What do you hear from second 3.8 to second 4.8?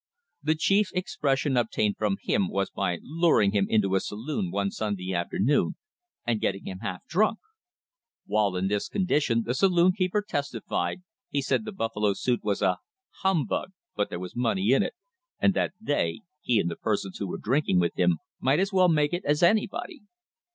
a saloon one